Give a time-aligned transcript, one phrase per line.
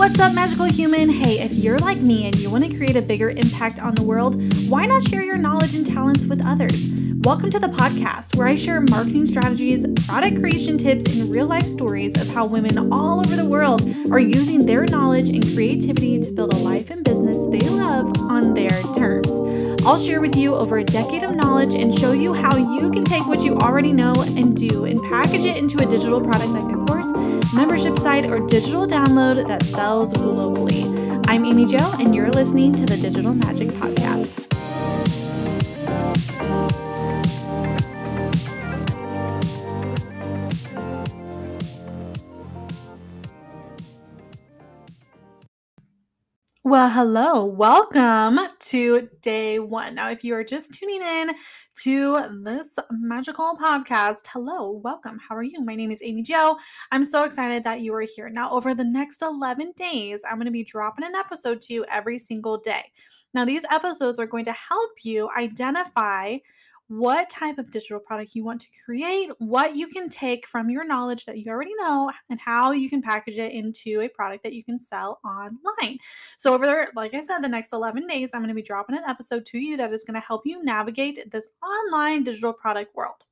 [0.00, 1.10] What's up, magical human?
[1.10, 4.02] Hey, if you're like me and you want to create a bigger impact on the
[4.02, 6.90] world, why not share your knowledge and talents with others?
[7.16, 11.66] Welcome to the podcast where I share marketing strategies, product creation tips, and real life
[11.66, 16.30] stories of how women all over the world are using their knowledge and creativity to
[16.30, 19.28] build a life and business they love on their terms.
[19.84, 23.04] I'll share with you over a decade of knowledge and show you how you can
[23.04, 26.70] take what you already know and do and package it into a digital product a
[26.70, 26.79] course,
[27.54, 31.24] membership site, or digital download that sells globally.
[31.28, 33.99] I'm Amy Joe, and you're listening to the Digital Magic Podcast.
[46.70, 47.44] Well, hello.
[47.46, 49.96] Welcome to day one.
[49.96, 51.32] Now, if you are just tuning in
[51.82, 55.18] to this magical podcast, hello, welcome.
[55.18, 55.64] How are you?
[55.64, 56.56] My name is Amy Joe.
[56.92, 58.30] I'm so excited that you are here.
[58.30, 61.84] Now, over the next 11 days, I'm going to be dropping an episode to you
[61.86, 62.84] every single day.
[63.34, 66.36] Now, these episodes are going to help you identify
[66.90, 70.84] what type of digital product you want to create, what you can take from your
[70.84, 74.54] knowledge that you already know, and how you can package it into a product that
[74.54, 75.98] you can sell online.
[76.36, 78.96] So, over there, like I said, the next 11 days, I'm going to be dropping
[78.96, 82.96] an episode to you that is going to help you navigate this online digital product
[82.96, 83.24] world.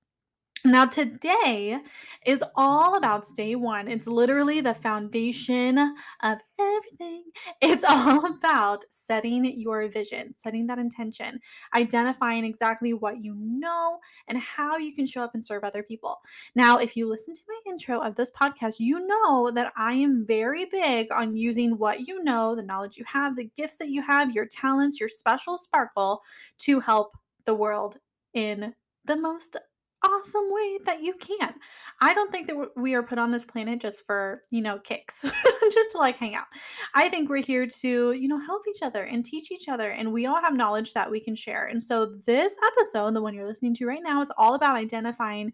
[0.64, 1.78] Now, today
[2.26, 3.88] is all about day one.
[3.88, 5.78] It's literally the foundation
[6.22, 7.24] of everything.
[7.60, 11.40] It's all about setting your vision, setting that intention,
[11.74, 16.18] identifying exactly what you know and how you can show up and serve other people.
[16.54, 20.26] Now, if you listen to my intro of this podcast, you know that I am
[20.26, 24.02] very big on using what you know, the knowledge you have, the gifts that you
[24.02, 26.22] have, your talents, your special sparkle
[26.58, 27.98] to help the world
[28.34, 29.56] in the most
[30.02, 31.54] awesome way that you can.
[32.00, 35.22] I don't think that we are put on this planet just for, you know, kicks,
[35.72, 36.47] just to like hang out.
[36.94, 39.91] I think we're here to, you know, help each other and teach each other.
[39.91, 41.66] And we all have knowledge that we can share.
[41.66, 45.53] And so this episode, the one you're listening to right now, is all about identifying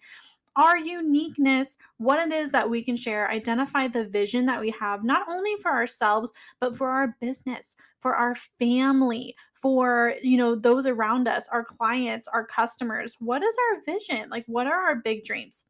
[0.56, 5.04] our uniqueness, what it is that we can share, identify the vision that we have,
[5.04, 10.86] not only for ourselves, but for our business, for our family, for you know those
[10.86, 13.16] around us, our clients, our customers.
[13.18, 14.28] What is our vision?
[14.30, 15.64] Like what are our big dreams?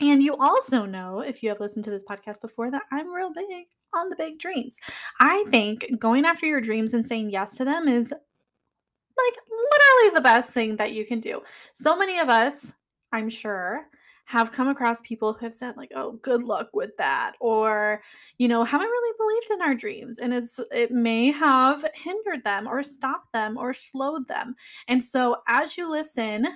[0.00, 3.32] And you also know, if you have listened to this podcast before, that I'm real
[3.32, 3.46] big
[3.94, 4.76] on the big dreams.
[5.20, 10.20] I think going after your dreams and saying yes to them is like literally the
[10.20, 11.42] best thing that you can do.
[11.72, 12.74] So many of us,
[13.12, 13.86] I'm sure,
[14.26, 18.02] have come across people who have said like oh good luck with that or
[18.38, 22.66] you know haven't really believed in our dreams and it's it may have hindered them
[22.66, 24.54] or stopped them or slowed them.
[24.88, 26.48] And so as you listen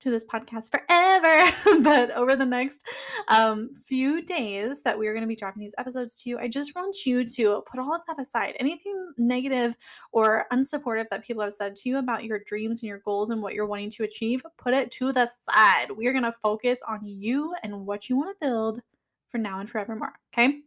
[0.00, 2.84] to this podcast forever, but over the next
[3.28, 6.48] um, few days that we are going to be dropping these episodes to you, I
[6.48, 8.54] just want you to put all of that aside.
[8.60, 9.76] Anything negative
[10.12, 13.42] or unsupportive that people have said to you about your dreams and your goals and
[13.42, 15.90] what you're wanting to achieve, put it to the side.
[15.90, 18.80] We are going to focus on you and what you want to build
[19.28, 20.14] for now and forevermore.
[20.32, 20.60] Okay.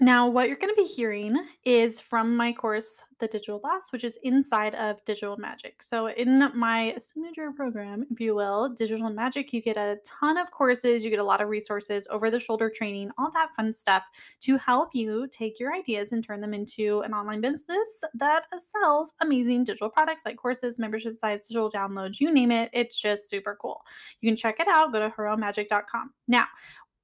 [0.00, 4.04] Now, what you're going to be hearing is from my course, The Digital Blast, which
[4.04, 5.82] is inside of Digital Magic.
[5.82, 10.52] So, in my signature program, if you will, Digital Magic, you get a ton of
[10.52, 14.04] courses, you get a lot of resources, over the shoulder training, all that fun stuff
[14.42, 19.14] to help you take your ideas and turn them into an online business that sells
[19.20, 22.70] amazing digital products like courses, membership sites, digital downloads, you name it.
[22.72, 23.82] It's just super cool.
[24.20, 24.92] You can check it out.
[24.92, 26.12] Go to heromagic.com.
[26.28, 26.44] Now,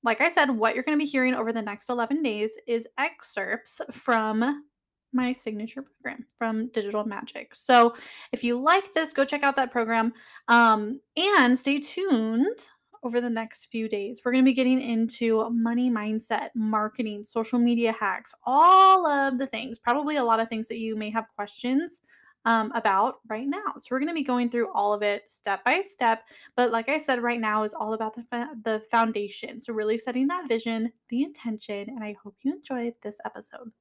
[0.05, 2.87] like I said, what you're going to be hearing over the next 11 days is
[2.99, 4.65] excerpts from
[5.13, 7.55] my signature program from Digital Magic.
[7.55, 7.95] So
[8.33, 10.13] if you like this, go check out that program
[10.49, 12.71] um, and stay tuned
[13.03, 14.23] over the next few days.
[14.25, 19.47] We're going to be getting into money mindset, marketing, social media hacks, all of the
[19.47, 22.03] things, probably a lot of things that you may have questions
[22.45, 23.75] um, about right now.
[23.79, 26.25] So we're going to be going through all of it step by step.
[26.57, 29.61] But like I said, right now is all about the fa- the foundation.
[29.61, 33.73] So really setting that vision, the intention, and I hope you enjoyed this episode.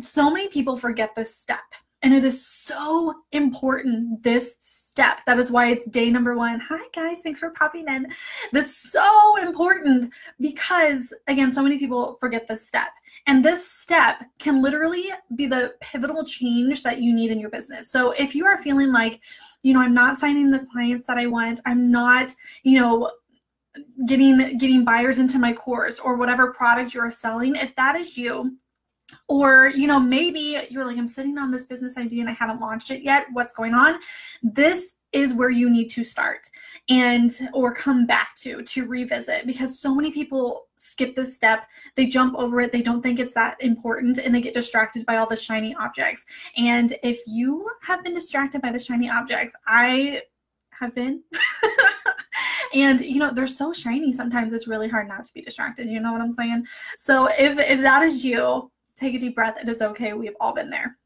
[0.00, 1.60] So many people forget this step.
[2.02, 5.20] And it is so important, this step.
[5.24, 6.60] That is why it's day number one.
[6.60, 7.20] Hi, guys.
[7.22, 8.12] Thanks for popping in.
[8.52, 12.90] That's so important because, again, so many people forget this step.
[13.26, 17.90] And this step can literally be the pivotal change that you need in your business.
[17.90, 19.20] So if you are feeling like,
[19.62, 22.34] you know, I'm not signing the clients that I want, I'm not,
[22.64, 23.10] you know,
[24.06, 28.56] getting getting buyers into my course or whatever product you're selling, if that is you,
[29.28, 32.60] or you know maybe you're like i'm sitting on this business idea and i haven't
[32.60, 33.98] launched it yet what's going on
[34.42, 36.48] this is where you need to start
[36.88, 41.66] and or come back to to revisit because so many people skip this step.
[41.94, 42.72] They jump over it.
[42.72, 46.26] They don't think it's that important and they get distracted by all the shiny objects.
[46.56, 50.22] And if you have been distracted by the shiny objects i
[50.78, 51.22] have been.
[52.74, 56.00] And you know they're so shiny sometimes it's really hard not to be distracted you
[56.00, 56.66] know what i'm saying?
[56.98, 59.56] So if if that is you take a deep breath.
[59.60, 60.12] It is okay.
[60.12, 60.96] We've all been there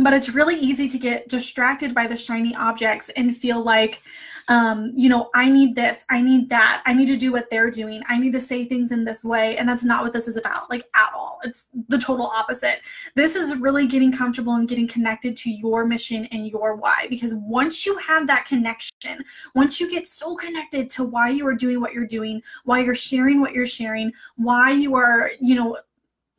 [0.00, 4.02] but it's really easy to get distracted by the shiny objects and feel like
[4.48, 7.70] um, you know i need this i need that i need to do what they're
[7.70, 10.36] doing i need to say things in this way and that's not what this is
[10.36, 11.38] about like at all.
[11.44, 12.80] It's the total opposite.
[13.14, 17.34] This is really getting comfortable and getting connected to your mission and your why because
[17.34, 19.24] once you have that connection
[19.54, 22.94] once you get so connected to why you are doing what you're doing why you're
[22.94, 25.76] sharing what you're sharing why you are you know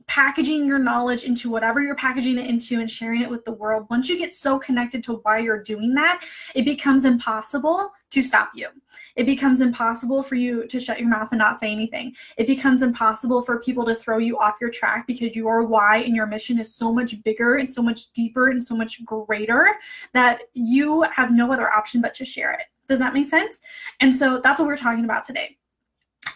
[0.07, 3.88] packaging your knowledge into whatever you're packaging it into and sharing it with the world,
[3.89, 6.23] once you get so connected to why you're doing that,
[6.55, 8.67] it becomes impossible to stop you.
[9.15, 12.15] It becomes impossible for you to shut your mouth and not say anything.
[12.38, 16.15] It becomes impossible for people to throw you off your track because your why and
[16.15, 19.75] your mission is so much bigger and so much deeper and so much greater
[20.13, 22.65] that you have no other option but to share it.
[22.88, 23.59] Does that make sense?
[24.00, 25.57] And so that's what we're talking about today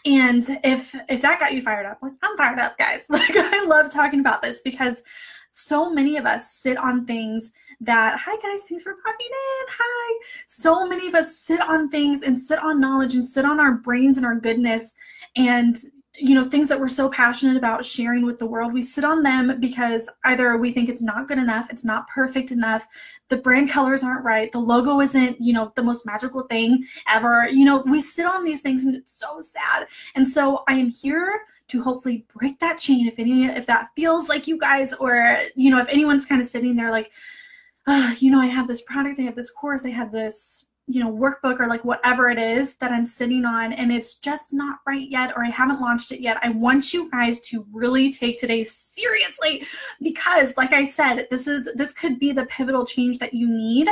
[0.06, 3.06] and if if that got you fired up like i'm fired up guys.
[3.10, 5.02] Like i love talking about this because
[5.50, 7.52] so many of us sit on things
[7.82, 9.66] that hi guys thanks for popping in.
[9.70, 10.26] Hi.
[10.46, 13.74] So many of us sit on things and sit on knowledge and sit on our
[13.74, 14.94] brains and our goodness
[15.36, 15.78] and
[16.20, 19.22] you know things that we're so passionate about sharing with the world we sit on
[19.22, 22.88] them because either we think it's not good enough it's not perfect enough
[23.30, 27.48] the brand colors aren't right the logo isn't you know the most magical thing ever.
[27.50, 29.88] You know we sit on these things and it's so sad.
[30.16, 34.30] And so i am here to hopefully break that chain if any if that feels
[34.30, 37.12] like you guys or you know if anyone's kind of sitting there like
[37.88, 41.04] uh, you know i have this product i have this course i have this you
[41.04, 44.80] know workbook or like whatever it is that i'm sitting on and it's just not
[44.88, 48.40] right yet or i haven't launched it yet i want you guys to really take
[48.40, 49.66] today seriously
[50.02, 53.88] because like i said this is this could be the pivotal change that you need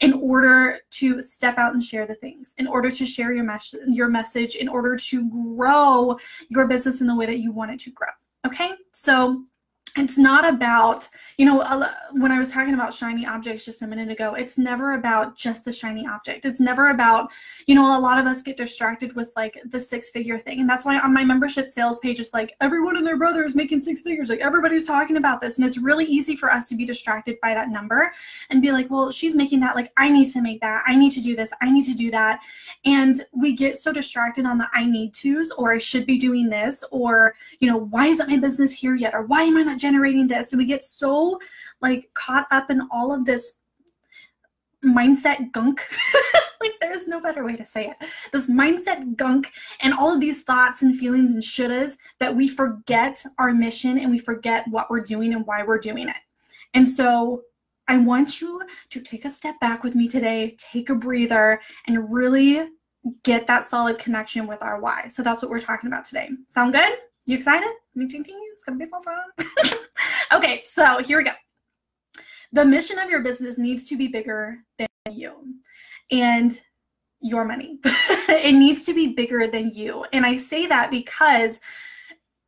[0.00, 3.80] in order to step out and share the things in order to share your message
[3.86, 6.16] your message in order to grow
[6.48, 8.08] your business in the way that you want it to grow
[8.46, 8.72] okay?
[8.92, 9.44] So
[9.98, 11.58] it's not about you know
[12.12, 15.64] when i was talking about shiny objects just a minute ago it's never about just
[15.64, 16.44] the shiny object.
[16.44, 17.30] It's never about
[17.66, 20.60] you know a lot of us get distracted with like the six figure thing.
[20.60, 23.54] And that's why on my membership sales page it's like everyone and their brother is
[23.54, 24.28] making six figures.
[24.28, 25.58] Like everybody's talking about this.
[25.58, 28.12] And it's really easy for us to be distracted by that number
[28.50, 29.76] and be like well she's making that.
[29.76, 30.82] Like i need to make that.
[30.86, 31.52] I need to do this.
[31.60, 32.40] I need to do that.
[32.84, 36.48] And we get so distracted on the i need to's or i should be doing
[36.48, 39.14] this or you know why isn't my business here yet?
[39.14, 40.52] Or why am i not generating this.
[40.52, 41.38] And we get so
[41.80, 43.54] like caught up in all of this
[44.84, 45.86] mindset gunk.
[46.60, 48.08] Like there's no better way to say it.
[48.32, 53.24] This mindset gunk and all of these thoughts and feelings and shouldas that we forget
[53.38, 56.16] our mission and we forget what we're doing and why we're doing it.
[56.74, 57.42] And so
[57.86, 62.12] i want you to take a step back with me today take a breather and
[62.12, 62.68] really
[63.22, 65.08] get that solid connection with our why.
[65.10, 66.28] So that's what we're talking about today.
[66.52, 66.98] Sound good?
[67.26, 67.70] You excited?
[67.94, 69.78] It's gonna be so fun
[70.32, 71.32] Okay, so here we go.
[72.52, 75.32] The mission of your business needs to be bigger than you
[76.10, 76.60] and
[77.22, 77.78] your money.
[77.84, 80.04] it needs to be bigger than you.
[80.12, 81.60] And I say that because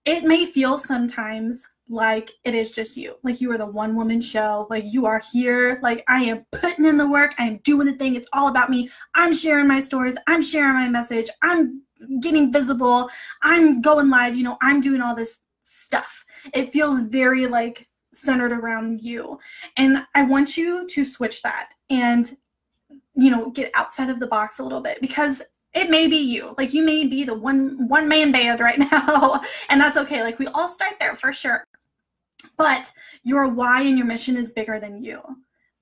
[0.05, 3.17] it may feel sometimes like it is just you.
[3.23, 4.67] Like you are the one woman show.
[4.69, 5.81] Like you are here.
[5.83, 7.35] Like I am putting in the work.
[7.39, 8.15] I am doing the thing.
[8.15, 8.91] It's all about me.
[9.15, 10.17] I'm sharing my stories.
[10.27, 11.31] I'm sharing my message.
[11.43, 11.83] I'm
[12.21, 13.09] getting visible.
[13.43, 14.37] I'm going live.
[14.37, 15.39] You know, I'm doing all this
[15.91, 16.25] stuff.
[16.55, 19.41] It feels very like centered around you.
[19.77, 22.37] And I want you to switch that and,
[23.15, 25.43] you know, get outside of the box a little bit because
[25.75, 26.55] it may be you.
[26.57, 29.43] Like you may be the one one man band right now.
[29.69, 30.23] and that's okay.
[30.23, 31.65] Like we all start there for sure.
[32.57, 32.91] But
[33.25, 35.21] your why and your mission is bigger than you,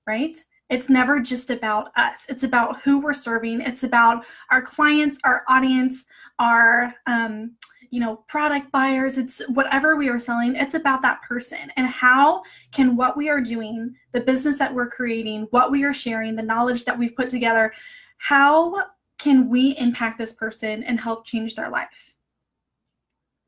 [0.07, 0.35] right?
[0.71, 2.25] It's never just about us.
[2.29, 3.61] It's about who we're serving.
[3.61, 6.05] It's about our clients, our audience,
[6.39, 7.55] our um,
[7.89, 12.41] you know product buyers it's whatever we are selling it's about that person and how
[12.71, 16.41] can what we are doing the business that we're creating what we are sharing the
[16.41, 17.73] knowledge that we've put together
[18.17, 18.83] how
[19.17, 22.15] can we impact this person and help change their life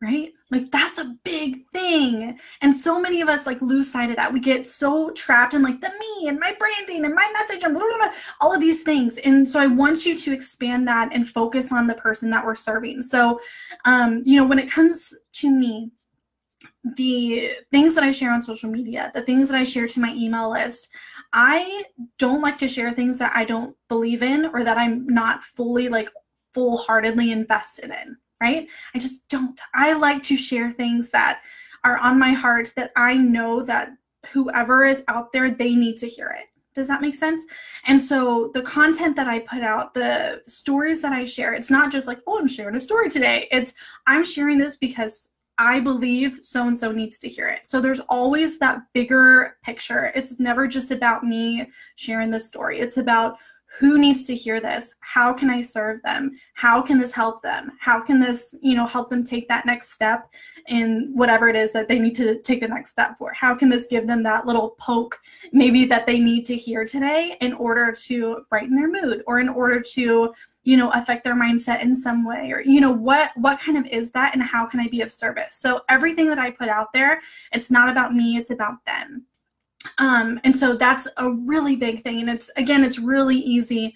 [0.02, 0.34] right?
[0.50, 2.40] Like that's a big thing.
[2.62, 4.34] And so many of us like lose sight of that.
[4.34, 7.74] We get so trapped in like the me and my branding and my message and
[7.74, 9.20] blah, blah, blah, all of these things.
[9.20, 12.56] And so i want you to expand that and focus on the person that we're
[12.56, 13.04] serving.
[13.04, 13.40] So
[13.86, 15.92] um you know when it comes to me
[16.96, 20.14] the things that I share on social media, the things that I share to my
[20.14, 20.90] email list,
[21.34, 21.84] I
[22.18, 25.90] don't like to share things that I don't believe in or that I'm not fully
[25.90, 26.10] like
[26.54, 28.68] full heartedly invested in, right?
[28.94, 29.60] I just don't.
[29.74, 31.42] I like to share things that
[31.84, 33.92] are on my heart that I know that
[34.32, 36.48] whoever is out there, they need to hear it.
[36.74, 37.44] Does that make sense?
[37.86, 41.92] And so the content that I put out, the stories that I share, it's not
[41.92, 43.48] just like, oh, I'm sharing a story today.
[43.52, 43.74] It's
[44.08, 47.68] I'm sharing this because I believe so and so needs to hear it.
[47.68, 50.12] So there's always that bigger picture.
[50.16, 52.80] It's never just about me sharing the story.
[52.80, 53.38] It's about
[53.80, 54.94] who needs to hear this?
[55.00, 56.38] How can i serve them?
[56.56, 57.72] How can this help them?
[57.80, 60.30] How can this you know help them take that next step
[60.68, 63.32] in whatever it is that they need to take the next step for?
[63.34, 65.20] How can this give them that little poke
[65.54, 69.50] maybe that they need to hear today in order to brighten their mood or in
[69.50, 72.52] order to you know affect their mindset in some way?
[72.52, 75.12] Or you know what what kind of is that and how can i be of
[75.12, 75.56] service?
[75.56, 77.22] So everything that i put out there
[77.54, 79.26] it's not about me it's about them
[79.98, 82.22] um, and so that's a really big thing.
[82.22, 83.96] And it's again it's really easy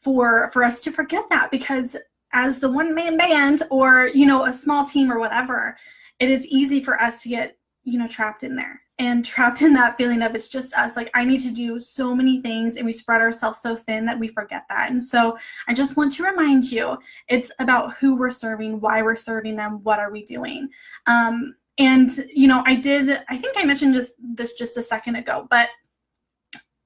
[0.00, 1.96] for for us to forget that because
[2.32, 5.76] as the one man band or you know a small team or whatever
[6.20, 8.80] it is easy for us to get you know trapped in there.
[9.00, 10.96] And trapped in that feeling of it's just us.
[10.96, 14.18] Like i need to do so many things and we spread ourselves so thin that
[14.18, 14.90] we forget that.
[14.90, 15.36] And so
[15.66, 16.96] i just want to remind you
[17.28, 20.68] it's about who we're serving why we're serving them what are we doing?
[21.06, 25.16] Um, and you know i did i think i mentioned just this just a second
[25.16, 25.70] ago but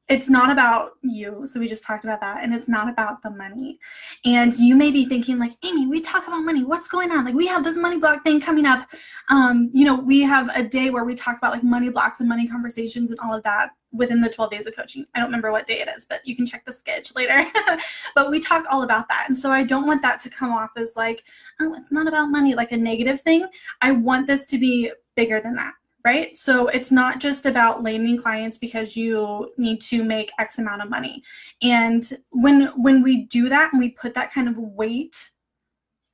[0.08, 1.46] it's not about you.
[1.46, 3.78] So we just talked about that and it's not about the money.
[4.24, 6.64] And you may be thinking like amy we talk about money.
[6.64, 7.24] What's going on?
[7.26, 8.88] Like we have this money block thing coming up.
[9.28, 12.28] Um, you know we have a day where we talk about like money blocks and
[12.28, 15.04] money conversations and all of that within the 12 days of coaching.
[15.14, 17.46] I don't remember what day it is but you can check the sketch later.
[18.14, 19.26] But we talk all about that.
[19.28, 21.22] And so i don't want that to come off as like
[21.60, 23.46] oh it's not about money like a negative thing.
[23.82, 25.74] I want this to be bigger than that
[26.08, 26.34] right?
[26.34, 30.88] So it's not just about landing clients because you need to make X amount of
[30.88, 31.22] money.
[31.62, 35.16] And when when we do that and we put that kind of weight,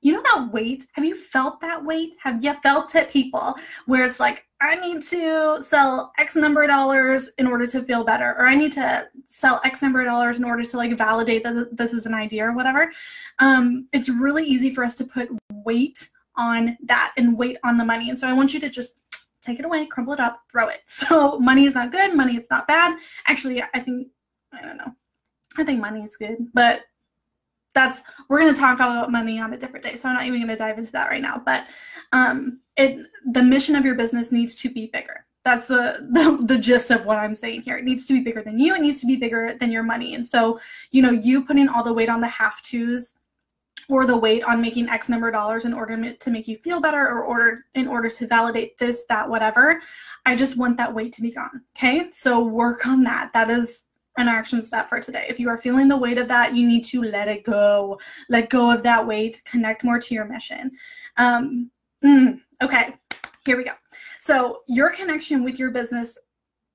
[0.01, 0.87] you know that weight?
[0.95, 2.15] Have you felt that weight?
[2.21, 3.55] Have you felt it, people,
[3.87, 8.03] where it's like, I need to sell X number of dollars in order to feel
[8.03, 11.45] better, or I need to sell X number of dollars in order to like validate
[11.45, 12.91] that this is an idea or whatever.
[13.39, 17.85] Um, it's really easy for us to put weight on that and weight on the
[17.85, 18.11] money.
[18.11, 19.01] And so I want you to just
[19.45, 20.81] take it away, crumble it up, throw it.
[20.89, 22.99] So money is not good, money is not bad.
[23.27, 24.09] Actually, I think
[24.53, 24.93] I don't know.
[25.59, 26.83] I think money is good, but
[27.75, 29.97] that's we're going to talk about money on a different day.
[29.97, 31.67] So I'm not even going to dive into that right now, but
[32.13, 35.27] um it the mission of your business needs to be bigger.
[35.45, 37.77] That's the, the the gist of what I'm saying here.
[37.77, 38.75] It needs to be bigger than you.
[38.75, 40.15] It needs to be bigger than your money.
[40.15, 40.59] And so,
[40.91, 43.13] you know, you putting all the weight on the have tos
[43.89, 46.81] or the weight on making X number of dollars in order to make you feel
[46.81, 49.81] better or order in order to validate this, that, whatever.
[50.27, 51.63] I just want that weight to be gone.
[51.77, 52.11] Okay.
[52.11, 53.33] So work on that.
[53.33, 53.85] That is
[54.17, 55.27] an action step for today.
[55.29, 57.99] If you are feeling the weight of that, you need to let it go.
[58.29, 59.43] Let go of that weight.
[59.45, 60.71] Connect more to your mission.
[61.17, 61.71] Um,
[62.05, 62.95] mm, okay.
[63.45, 63.73] Here we go.
[64.21, 66.17] So your connection with your business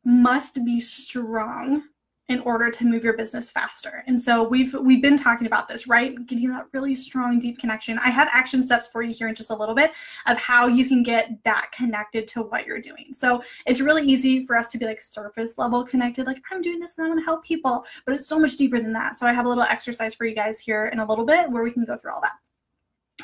[0.03, 1.83] must be strong
[2.29, 4.03] in order to move your business faster.
[4.07, 6.25] And so we've we've been talking about this, right?
[6.27, 7.97] Getting that really strong deep connection.
[7.99, 9.91] I have action steps for you here in just a little bit
[10.27, 13.07] of how you can get that connected to what you're doing.
[13.13, 16.79] So it's really easy for us to be like surface level connected like I'm doing
[16.79, 19.17] this and I want to help people, but it's so much deeper than that.
[19.17, 21.63] So I have a little exercise for you guys here in a little bit where
[21.63, 22.37] we can go through all that.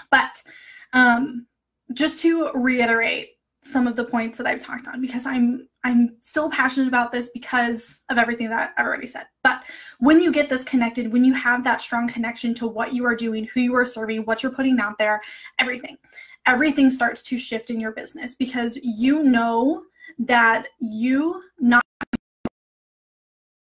[0.09, 0.41] But
[0.93, 1.45] um
[1.93, 3.34] just to reiterate
[3.65, 7.29] some of the points that I've talked on because I'm I'm so passionate about this
[7.29, 9.25] because of everything that I've already said.
[9.43, 9.63] But
[9.99, 13.15] when you get this connected, when you have that strong connection to what you are
[13.15, 15.21] doing, who you are serving, what you're putting out there,
[15.59, 15.97] everything,
[16.45, 19.83] everything starts to shift in your business because you know
[20.19, 21.83] that you not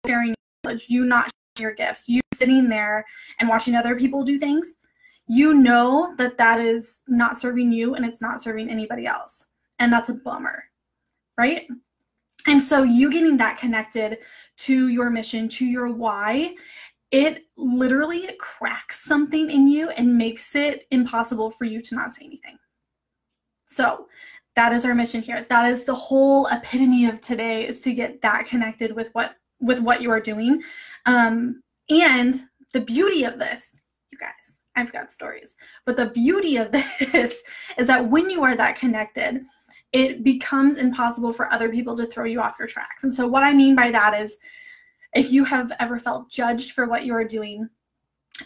[0.06, 3.04] sharing knowledge, you not sharing your gifts, you sitting there
[3.38, 4.75] and watching other people do things,
[5.28, 9.44] you know that that is not serving you and it's not serving anybody else
[9.82, 10.64] and that's a bummer,
[11.36, 11.66] right?
[12.46, 14.18] And so you getting that connected
[14.58, 16.54] to your mission, to your why,
[17.10, 22.24] it literally cracks something in you and makes it impossible for you to not say
[22.24, 22.56] anything.
[23.66, 24.06] So
[24.54, 25.46] that is our mission here.
[25.50, 29.80] That is the whole epitome of today is to get that connected with what with
[29.80, 30.62] what you are doing.
[31.06, 32.34] Um, and
[32.72, 33.76] the beauty of this,
[34.10, 34.30] you guys,
[34.74, 35.54] I've got stories.
[35.86, 37.42] But the beauty of this
[37.78, 39.44] is that when you are that connected,
[39.92, 43.04] it becomes impossible for other people to throw you off your tracks.
[43.04, 44.38] And so, what I mean by that is
[45.14, 47.68] if you have ever felt judged for what you are doing,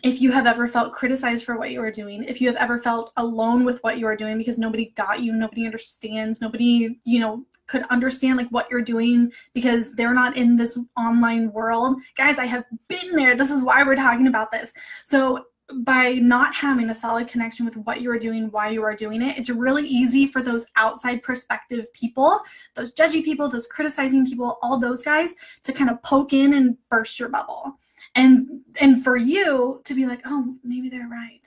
[0.02, 2.78] if you have ever felt criticized for what you are doing, if you have ever
[2.78, 7.20] felt alone with what you are doing because nobody got you, nobody understands, nobody, you
[7.20, 12.00] know, could understand like what you're doing because they're not in this online world.
[12.16, 13.36] Guys, I have been there.
[13.36, 14.72] This is why we're talking about this.
[15.04, 15.46] So
[15.80, 19.20] by not having a solid connection with what you are doing, why you are doing
[19.20, 22.40] it, it's really easy for those outside perspective people,
[22.74, 26.76] those judgy people, those criticizing people, all those guys to kind of poke in and
[26.88, 27.72] burst your bubble.
[28.14, 31.42] And and for you to be like, "Oh, maybe they're right."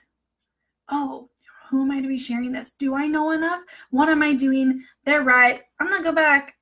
[0.88, 1.30] Oh,
[1.68, 2.72] who am I to be sharing this?
[2.72, 3.62] Do I know enough?
[3.90, 4.84] What am I doing?
[5.04, 5.62] They're right.
[5.78, 6.56] I'm going to go back,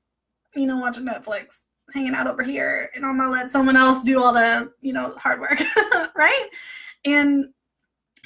[0.55, 1.61] you know, watching Netflix
[1.93, 5.15] hanging out over here and I'm gonna let someone else do all the, you know,
[5.17, 5.61] hard work,
[6.15, 6.49] right?
[7.05, 7.49] And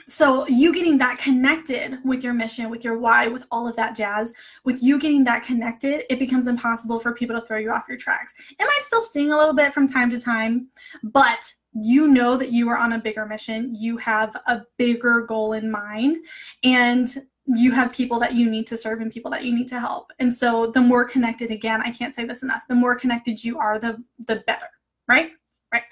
[0.08, 3.96] so you getting that connected with your mission, with your why, with all of that
[3.96, 4.34] jazz,
[4.65, 7.98] with you getting that connected, it becomes impossible for people to throw you off your
[7.98, 8.34] tracks.
[8.51, 10.67] It might still sting a little bit from time to time,
[11.03, 13.74] but you know that you are on a bigger mission.
[13.75, 16.17] You have a bigger goal in mind,
[16.63, 19.79] and you have people that you need to serve and people that you need to
[19.79, 20.12] help.
[20.19, 23.59] And so the more connected again, I can't say this enough, the more connected you
[23.59, 24.67] are, the the better,
[25.07, 25.31] right?
[25.73, 25.83] Right.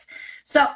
[0.43, 0.67] So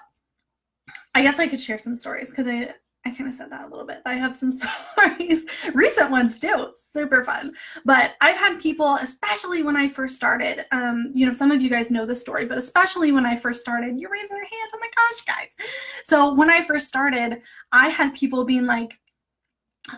[1.13, 2.73] I guess I could share some stories because I
[3.07, 4.01] I kind of said that a little bit.
[4.05, 4.51] I have some
[4.97, 7.53] stories, recent ones too, super fun.
[7.85, 11.69] But I've had people, especially when I first started, um, you know, some of you
[11.69, 14.71] guys know the story, but especially when I first started, you're raising your hand.
[14.73, 15.67] Oh my gosh, guys.
[16.03, 17.41] So when I first started,
[17.71, 18.97] I had people being like,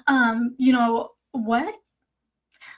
[0.07, 1.75] um, you know, what?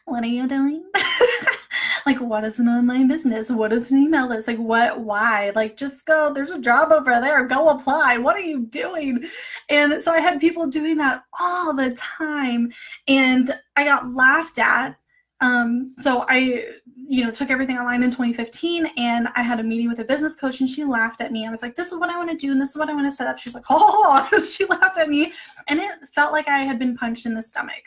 [0.05, 0.83] What are you doing?
[2.05, 3.49] like what is an online business?
[3.49, 4.47] What is an email list?
[4.47, 5.51] Like what why?
[5.55, 8.17] Like just go there's a job over there go apply.
[8.17, 9.23] What are you doing?
[9.69, 12.71] And so i had people doing that all the time.
[13.07, 14.97] And i got laughed at
[15.41, 16.65] um, so I,
[16.95, 20.35] you know, took everything online in 2015 and I had a meeting with a business
[20.35, 21.47] coach and she laughed at me.
[21.47, 22.93] I was like, this is what I want to do and this is what I
[22.93, 23.39] want to set up.
[23.39, 25.31] She's like, oh, she laughed at me.
[25.67, 27.83] And it felt like I had been punched in the stomach.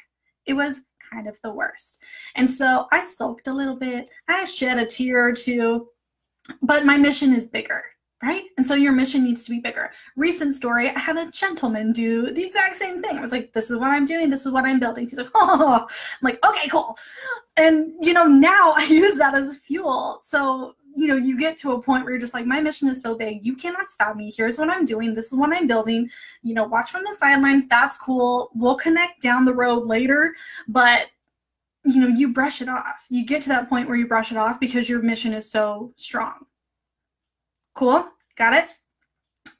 [0.47, 0.81] It was
[1.13, 2.03] kind of the worst.
[2.37, 4.09] And so I sulked a little bit.
[4.29, 5.89] I shed a tear or two,
[6.63, 7.83] but my mission is bigger
[8.23, 8.45] right?
[8.57, 9.91] And so your mission needs to be bigger.
[10.17, 13.19] Recent story, I had a gentleman do the exact same thing.
[13.19, 15.05] I was like, this is what I'm doing, this is what I'm building.
[15.05, 16.97] He's like, oh, I'm like, okay, cool.
[17.57, 20.21] And you know, now I use that as fuel.
[20.23, 23.03] So, you know, you get to a point where you're just like, my mission is
[23.03, 24.33] so big, you cannot stop me.
[24.35, 26.09] Here's what I'm doing, this is what I'm building.
[26.43, 28.51] You know, watch from the sidelines, that's cool.
[28.55, 30.35] We'll connect down the road later,
[30.69, 31.09] but
[31.85, 33.07] you know, you brush it off.
[33.09, 35.93] You get to that point where you brush it off because your mission is so
[35.97, 36.47] strong
[37.75, 38.07] Cool?
[38.37, 38.71] Got it?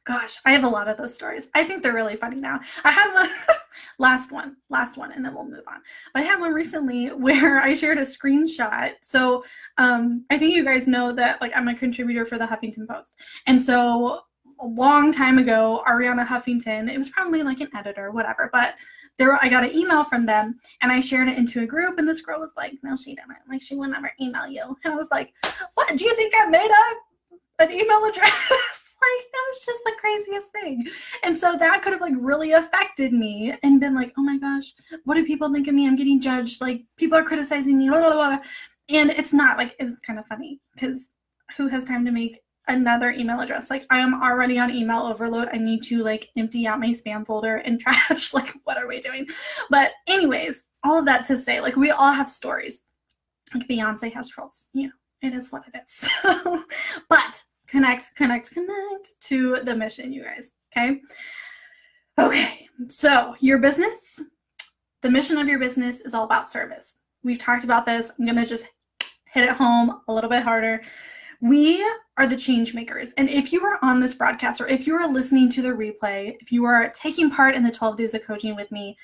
[0.05, 1.47] Gosh, I have a lot of those stories.
[1.55, 2.61] I think they're really funny now.
[2.83, 3.31] I had one,
[3.99, 5.81] last one, last one, and then we'll move on.
[6.13, 8.95] But I had one recently where I shared a screenshot.
[9.01, 9.45] So
[9.79, 13.13] um, I think you guys know that like I'm a contributor for the Huffington Post.
[13.47, 14.23] And so
[14.61, 18.75] a long time ago, Arianna Huffington, it was probably like an editor, whatever, but
[19.19, 22.09] there I got an email from them and I shared it into a group and
[22.09, 23.37] this girl was like, no, she didn't.
[23.49, 24.77] Like she would never email you.
[24.85, 25.33] And I was like,
[25.75, 25.97] what?
[25.97, 26.97] Do you think I made up
[27.63, 28.51] an email address.
[29.03, 30.87] like that was just the craziest thing.
[31.23, 34.73] And so that could have like really affected me and been like, oh my gosh,
[35.05, 35.87] what do people think of me?
[35.87, 36.61] I'm getting judged.
[36.61, 37.89] Like people are criticizing me.
[37.89, 38.39] Blah, blah, blah.
[38.89, 41.03] And it's not like it was kind of funny because
[41.57, 43.71] who has time to make another email address?
[43.71, 45.49] Like I am already on email overload.
[45.53, 48.33] I need to like empty out my spam folder and trash.
[48.35, 49.27] like what are we doing?
[49.71, 52.81] But anyways, all of that to say, like we all have stories.
[53.55, 56.09] Like Beyonce has trolls, you know it is what it is.
[57.09, 60.53] but connect, connect, connect to the mission, you guys.
[60.77, 61.01] Okay.
[62.19, 62.69] Okay.
[62.89, 64.21] So, your business,
[65.01, 66.95] the mission of your business is all about service.
[67.25, 68.13] We've talked about this.
[68.19, 68.67] I'm going to just
[69.25, 70.83] hit it home a little bit harder.
[71.41, 71.83] We
[72.19, 73.13] are the change makers.
[73.17, 76.37] And if you are on this broadcast or if you are listening to the replay,
[76.41, 78.97] if you are taking part in the 12 days of coaching with me,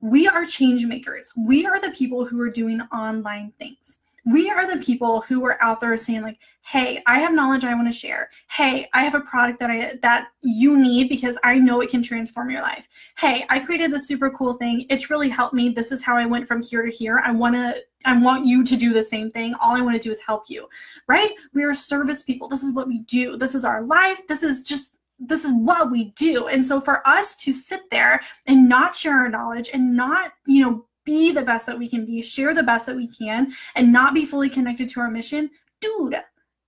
[0.00, 1.28] we are change makers.
[1.36, 5.60] We are the people who are doing online things we are the people who are
[5.62, 8.30] out there saying like hey i have knowledge i want to share.
[8.50, 12.02] Hey i have a product that i that you need because i know it can
[12.02, 12.88] transform your life.
[13.18, 14.86] Hey i created this super cool thing.
[14.90, 15.70] It's really helped me.
[15.70, 17.20] This is how i went from here to here.
[17.24, 19.54] I want to i want you to do the same thing.
[19.60, 20.68] All i want to do is help you.
[21.08, 21.30] Right?
[21.52, 22.48] We are service people.
[22.48, 23.36] This is what we do.
[23.36, 24.26] This is our life.
[24.28, 26.48] This is just this is what we do.
[26.48, 30.62] And so for us to sit there and not share our knowledge and not you
[30.64, 33.92] know be the best that we can be, share the best that we can, and
[33.92, 36.16] not be fully connected to our mission, dude,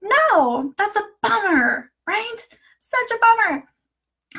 [0.03, 2.37] no, that's a bummer, right?
[2.81, 3.65] Such a bummer.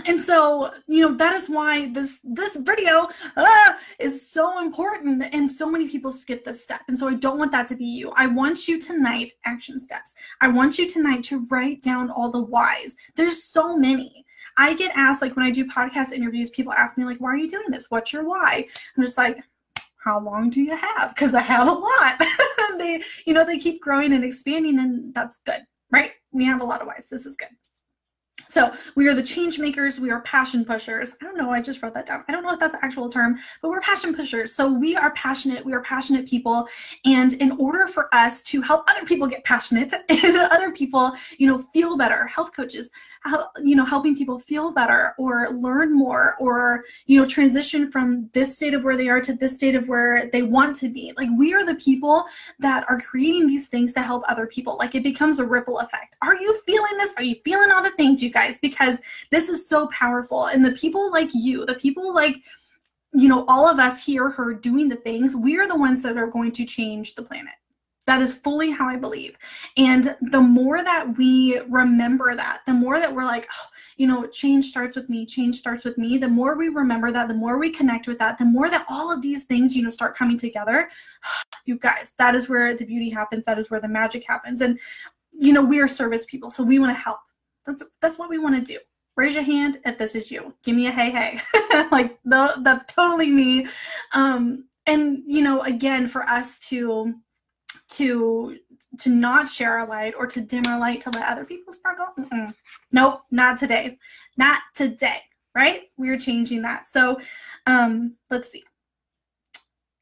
[0.06, 5.50] And so, you know, that is why this this video ah, is so important and
[5.50, 6.82] so many people skip this step.
[6.90, 8.12] And so I don't want that to be you.
[8.12, 10.14] I want you tonight, action steps.
[10.42, 12.96] I want you tonight to write down all the whys.
[13.16, 14.26] There's so many.
[14.58, 17.38] I get asked like when I do podcast interviews, people ask me like, "Why are
[17.38, 17.90] you doing this?
[17.90, 19.44] What's your why?" I'm just like,
[20.06, 21.14] how long do you have?
[21.16, 22.22] Because I have a lot.
[22.78, 26.12] they, you know, they keep growing and expanding, and that's good, right?
[26.32, 27.06] We have a lot of whys.
[27.10, 27.50] This is good.
[28.48, 30.00] So we are the change makers.
[30.00, 31.16] We are passion pushers.
[31.22, 31.50] I don't know.
[31.50, 32.24] I just wrote that down.
[32.28, 34.54] I don't know if that's an actual term, but we're passion pushers.
[34.54, 35.66] So we are passionate.
[35.66, 36.68] We are passionate people.
[37.06, 41.48] And in order for us to help other people get passionate and other people, you
[41.48, 42.90] know, feel better, health coaches,
[43.64, 48.56] you know, helping people feel better or learn more or, you know, transition from this
[48.56, 51.14] state of where they are to this state of where they want to be.
[51.18, 52.26] Like we are the people
[52.60, 54.78] that are creating these things to help other people.
[54.78, 56.16] Like it becomes a ripple effect.
[56.22, 57.14] Are you feeling this?
[57.18, 59.00] Are you feeling all the things you guys because
[59.32, 60.46] this is so powerful.
[60.46, 62.36] And the people like you, the people like,
[63.14, 66.04] you know, all of us here who are doing the things, we are the ones
[66.04, 67.54] that are going to change the planet.
[68.06, 69.36] That is fully how I believe.
[69.78, 73.66] And the more that we remember that, the more that we're like, oh,
[73.98, 77.28] you know, change starts with me, change starts with me, the more we remember that,
[77.28, 79.90] the more we connect with that, the more that all of these things, you know,
[79.90, 80.90] start coming together.
[81.68, 83.44] You guys, that is where the beauty happens.
[83.46, 84.62] That is where the magic happens.
[84.62, 84.80] And,
[85.32, 86.52] you know, we are service people.
[86.52, 87.18] So we want to help.
[87.66, 88.80] That's that's what we want to do.
[89.18, 90.54] Raise your hand if this is you.
[90.64, 91.88] Give me a hey hey.
[91.92, 93.68] like the, that's totally me.
[94.14, 97.16] Um, and you know, again, for us to
[97.92, 98.58] to
[99.00, 102.08] to not share our light or to dim our light to let other people sparkle.
[102.20, 102.54] Mm-mm.
[102.92, 103.98] Nope, not today.
[104.38, 105.20] Not today.
[105.56, 105.84] Right?
[105.98, 106.86] We're changing that.
[106.88, 107.20] So
[107.66, 108.64] um, let's see.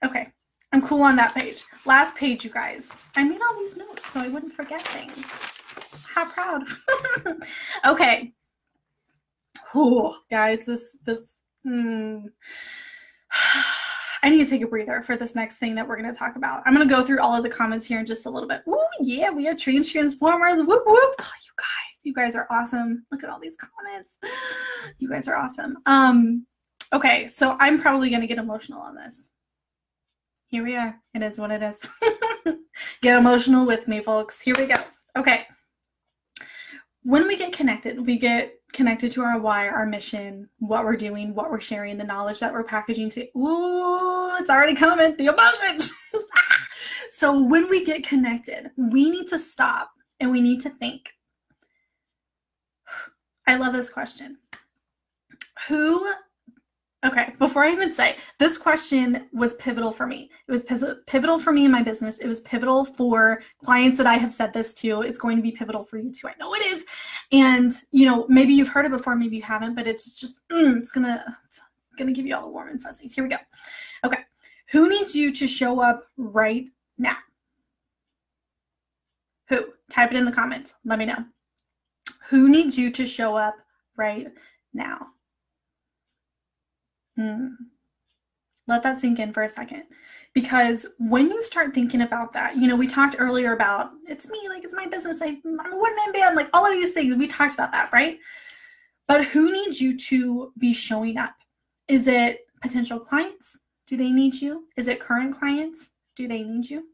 [0.04, 0.32] Okay,
[0.72, 1.64] I'm cool on that page.
[1.86, 2.90] Last page, you guys.
[3.16, 5.24] I made all these notes so I wouldn't forget things.
[6.14, 6.64] How proud.
[7.86, 8.34] okay.
[9.74, 11.22] Oh, guys, this this.
[11.64, 12.26] Hmm.
[14.22, 16.38] I need to take a breather for this next thing that we're going to talk
[16.38, 16.64] about.
[16.66, 18.62] I'm going to go through all of the comments here in just a little bit.
[18.66, 20.60] Oh, yeah, we have Trans Transformers.
[20.60, 21.16] Whoop, whoop.
[21.20, 23.06] Oh, you guys, you guys are awesome.
[23.12, 24.10] Look at all these comments.
[25.00, 25.78] You guys are awesome.
[25.86, 26.46] Um,
[26.92, 29.30] okay, so I'm probably going to get emotional on this.
[30.48, 31.00] Here we are.
[31.14, 31.80] It is what it is.
[33.02, 34.42] get emotional with me, folks.
[34.42, 34.76] Here we go.
[35.18, 35.48] Okay
[37.04, 41.36] when we get connected, we get connected to our why, our mission, what we're doing,
[41.36, 43.22] what we're sharing, the knowledge that we're packaging to.
[43.38, 45.90] Ooh, it's already coming, the emotion.
[47.12, 51.12] so when we get connected, we need to stop and we need to think.
[53.48, 54.38] I love this question.
[55.68, 56.10] Who
[57.06, 60.32] Okay, before I even say, this question was pivotal for me.
[60.48, 60.64] It was
[61.06, 62.18] pivotal for me in my business.
[62.20, 65.02] It was pivotal for clients that I have said this to.
[65.02, 66.30] It's going to be pivotal for you too.
[66.30, 66.86] I know it is.
[67.34, 70.78] And, you know, maybe you've heard it before, maybe you haven't, but it's just, mm,
[70.78, 71.24] it's going to,
[71.98, 73.14] going to give you all the warm and fuzzies.
[73.14, 73.38] Here we go.
[74.06, 74.20] Okay.
[74.72, 77.18] Who needs you to show up right now?
[79.50, 79.74] Who?
[79.92, 80.74] Type it in the comments.
[80.86, 81.26] Let me know.
[82.30, 83.56] Who needs you to show up
[83.98, 84.28] right
[84.74, 85.08] now?
[87.18, 87.48] Hmm.
[88.68, 89.84] Let that sink in for a second.
[90.34, 94.48] Because when you start thinking about that, you know, we talked earlier about it's me,
[94.50, 97.14] like it's my business, I, I'm a one man band, like all of these things.
[97.16, 98.18] We talked about that, right?
[99.08, 101.36] But who needs you to be showing up?
[101.88, 103.58] Is it potential clients?
[103.86, 104.68] Do they need you?
[104.78, 105.92] Is it current clients?
[106.16, 106.86] Do they need you?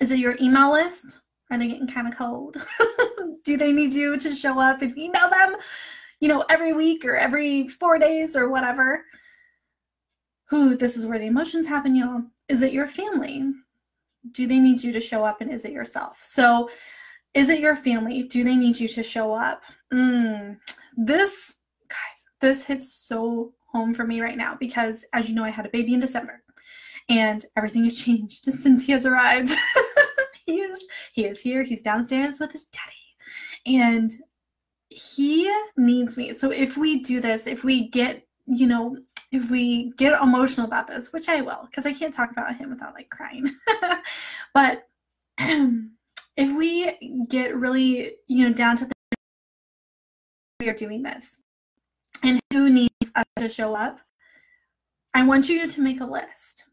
[0.00, 1.20] Is it your email list?
[1.50, 2.56] Are they getting kind of cold?
[3.44, 5.56] Do they need you to show up and email them?
[6.20, 9.04] You know, every week or every four days or whatever.
[10.48, 12.22] Who, this is where the emotions happen, y'all.
[12.48, 13.52] Is it your family?
[14.32, 16.18] Do they need you to show up and is it yourself?
[16.22, 16.70] So,
[17.34, 18.22] is it your family?
[18.22, 19.62] Do they need you to show up?
[19.92, 20.58] Mm,
[20.96, 21.56] this,
[21.88, 25.66] guys, this hits so home for me right now because, as you know, I had
[25.66, 26.42] a baby in December
[27.08, 29.54] and everything has changed since he has arrived.
[30.46, 31.62] he is he is here.
[31.62, 34.12] He's downstairs with his daddy, and
[34.96, 36.34] he needs me.
[36.34, 38.96] So if we do this, if we get, you know,
[39.30, 42.70] if we get emotional about this, which I will, because I can't talk about him
[42.70, 43.54] without like crying.
[44.54, 44.88] but
[45.38, 48.92] if we get really, you know, down to the
[50.60, 51.38] we are doing this
[52.22, 53.98] and who needs us to show up,
[55.12, 56.64] I want you to make a list.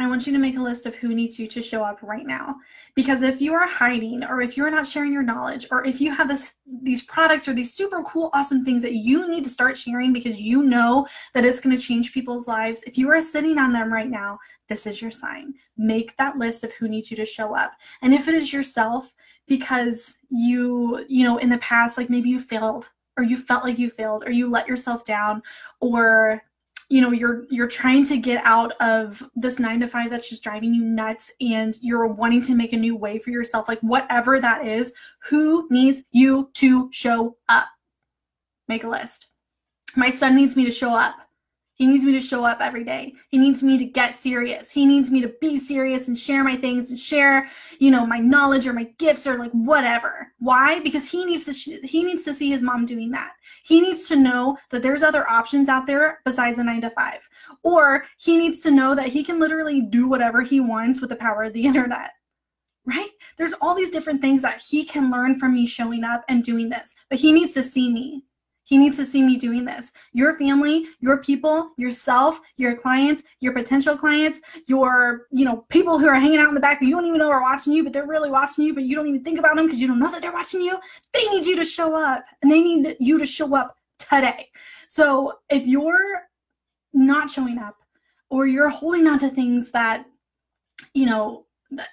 [0.00, 2.26] I want you to make a list of who needs you to show up right
[2.26, 2.56] now.
[2.96, 6.12] Because if you are hiding or if you're not sharing your knowledge or if you
[6.12, 9.76] have this these products or these super cool awesome things that you need to start
[9.76, 13.56] sharing because you know that it's going to change people's lives, if you are sitting
[13.56, 14.36] on them right now,
[14.68, 15.54] this is your sign.
[15.76, 17.72] Make that list of who needs you to show up.
[18.02, 19.14] And if it is yourself
[19.46, 23.78] because you, you know, in the past like maybe you failed or you felt like
[23.78, 25.40] you failed or you let yourself down
[25.78, 26.42] or
[26.94, 30.44] you know you're you're trying to get out of this 9 to 5 that's just
[30.44, 34.38] driving you nuts and you're wanting to make a new way for yourself like whatever
[34.38, 37.66] that is who needs you to show up?
[38.68, 39.26] Make a list.
[39.96, 41.16] My son needs me to show up
[41.76, 43.14] He needs me to show up every day.
[43.30, 44.70] He needs me to get serious.
[44.70, 47.48] He needs me to be serious and share my things and share,
[47.80, 50.28] you know, my knowledge or my gifts or like whatever.
[50.38, 50.78] Why?
[50.80, 53.32] Because he needs to sh- he needs to see his mom doing that.
[53.64, 57.28] He needs to know that there's other options out there besides a 9 to 5.
[57.64, 61.16] Or he needs to know that he can literally do whatever he wants with the
[61.16, 62.12] power of the internet.
[62.86, 63.10] Right?
[63.36, 66.68] There's all these different things that he can learn from me showing up and doing
[66.68, 66.94] this.
[67.08, 68.22] But he needs to see me.
[68.64, 69.92] He needs to see me doing this.
[70.12, 76.08] Your family, your people, yourself, your clients, your potential clients, your, you know, people who
[76.08, 77.92] are hanging out in the back that you don't even know are watching you, but
[77.92, 80.10] they're really watching you, but you don't even think about them because you don't know
[80.10, 80.78] that they're watching you.
[81.12, 84.50] They need you to show up and they need you to show up today.
[84.88, 86.22] So if you're
[86.92, 87.76] not showing up
[88.30, 90.06] or you're holding on to things that,
[90.94, 91.46] you know,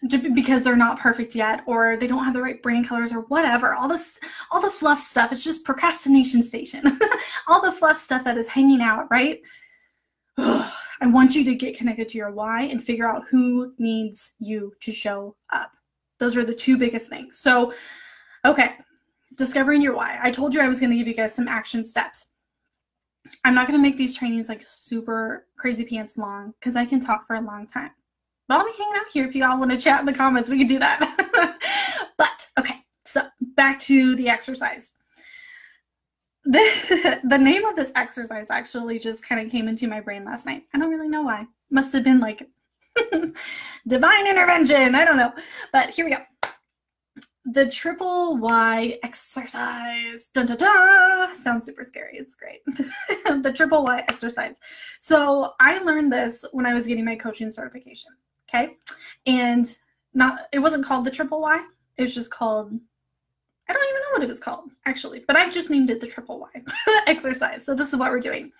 [0.07, 3.73] because they're not perfect yet or they don't have the right brand colors or whatever.
[3.73, 4.19] All this
[4.51, 6.99] all the fluff stuff it's just procrastination station.
[7.47, 9.41] All the fluff stuff that is hanging out right?
[10.37, 14.73] I want you to get connected to your why and figure out who needs you
[14.81, 15.71] to show up.
[16.19, 17.39] Those are the two biggest things.
[17.39, 17.73] So
[18.45, 18.75] okay.
[19.35, 20.19] Discovering your why.
[20.21, 22.27] I told you i was going to give you guys some action steps.
[23.45, 26.99] I'm not going to make these trainings like super crazy pants long because i can
[26.99, 27.91] talk for a long time
[28.51, 30.49] but I'll be hanging out here if you all want to chat in the comments.
[30.49, 31.57] We can do that.
[32.17, 33.21] but okay, so
[33.55, 34.91] back to the exercise.
[36.43, 40.47] The, the name of this exercise actually just kind of came into my brain last
[40.47, 40.63] night.
[40.73, 41.45] I don't really know why.
[41.69, 42.49] Must have been like
[43.87, 44.95] divine intervention.
[44.95, 45.31] I don't know.
[45.71, 46.17] But here we go.
[47.45, 50.29] The triple Y exercise.
[50.33, 51.35] Dun, dun, dun.
[51.35, 52.17] Sounds super scary.
[52.17, 52.65] It's great.
[53.43, 54.55] the triple Y exercise.
[54.99, 58.11] So I learned this when I was getting my coaching certification.
[58.53, 58.77] Okay.
[59.25, 59.75] And
[60.13, 61.65] not it wasn't called the triple Y.
[61.97, 62.73] It was just called
[63.69, 66.07] I don't even know what it was called, actually, but I've just named it the
[66.07, 66.61] triple Y
[67.07, 67.65] exercise.
[67.65, 68.51] So this is what we're doing.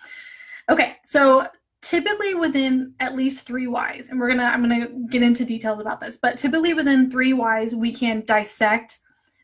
[0.70, 1.48] Okay, so
[1.82, 6.00] typically within at least three Ys, and we're gonna I'm gonna get into details about
[6.00, 9.00] this, but typically within three Ys, we can dissect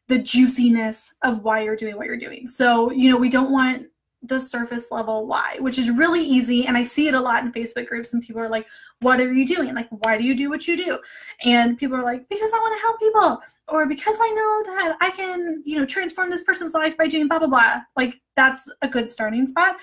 [0.07, 2.47] the juiciness of why you're doing what you're doing.
[2.47, 3.87] So, you know, we don't want
[4.27, 6.67] the surface level why, which is really easy.
[6.67, 8.67] And I see it a lot in Facebook groups, and people are like,
[9.01, 9.73] What are you doing?
[9.75, 10.99] Like, why do you do what you do?
[11.43, 14.97] And people are like, Because I want to help people, or because I know that
[15.01, 17.81] I can, you know, transform this person's life by doing blah, blah, blah.
[17.95, 19.77] Like, that's a good starting spot.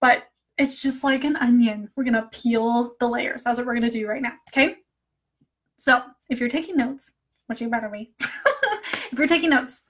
[0.00, 0.24] But
[0.58, 1.90] it's just like an onion.
[1.96, 3.42] We're going to peel the layers.
[3.42, 4.34] That's what we're going to do right now.
[4.50, 4.76] Okay.
[5.78, 7.12] So if you're taking notes,
[7.46, 9.80] which you better be, if you're taking notes,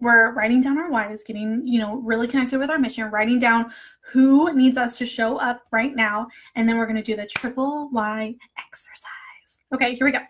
[0.00, 3.72] we're writing down our whys, getting, you know, really connected with our mission, writing down
[4.00, 7.26] who needs us to show up right now, and then we're going to do the
[7.26, 9.58] triple Y exercise.
[9.74, 10.20] Okay, here we go.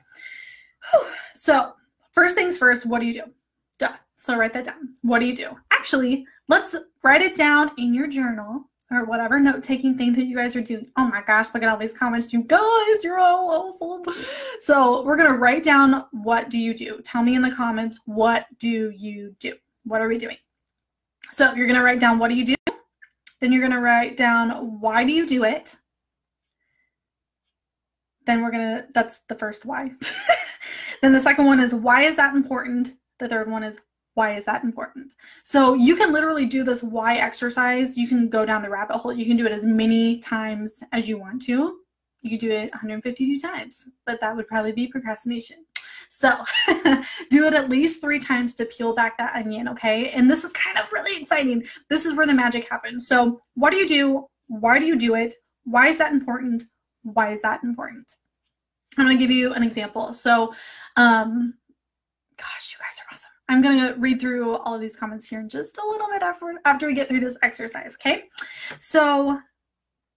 [1.34, 1.74] So,
[2.12, 3.22] first things first, what do you do?
[3.78, 3.92] Duh.
[4.16, 4.94] So, write that down.
[5.02, 5.50] What do you do?
[5.70, 10.36] Actually, let's write it down in your journal or whatever note taking thing that you
[10.36, 10.90] guys are doing.
[10.96, 12.32] Oh my gosh, look at all these comments.
[12.32, 14.14] You guys, you're all awesome.
[14.62, 17.00] So we're going to write down what do you do?
[17.02, 19.54] Tell me in the comments, what do you do?
[19.84, 20.36] What are we doing?
[21.32, 22.54] So you're going to write down what do you do?
[23.40, 25.76] Then you're going to write down why do you do it?
[28.26, 29.92] Then we're going to, that's the first why.
[31.02, 32.94] then the second one is why is that important?
[33.18, 33.76] The third one is
[34.18, 35.14] why is that important?
[35.44, 37.96] So you can literally do this why exercise.
[37.96, 39.12] You can go down the rabbit hole.
[39.12, 41.78] You can do it as many times as you want to.
[42.22, 45.58] You do it 152 times, but that would probably be procrastination.
[46.08, 46.36] So
[47.30, 50.10] do it at least three times to peel back that onion, okay?
[50.10, 51.64] And this is kind of really exciting.
[51.88, 53.06] This is where the magic happens.
[53.06, 54.26] So what do you do?
[54.48, 55.32] Why do you do it?
[55.62, 56.64] Why is that important?
[57.04, 58.10] Why is that important?
[58.96, 60.12] I'm to give you an example.
[60.12, 60.52] So,
[60.96, 61.54] um,
[62.36, 63.07] gosh, you guys are.
[63.48, 66.22] I'm going to read through all of these comments here in just a little bit
[66.22, 68.24] after, after we get through this exercise, okay?
[68.78, 69.40] So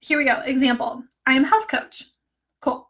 [0.02, 0.41] here we go.
[0.41, 2.04] Example, I am health coach.
[2.62, 2.89] Cool.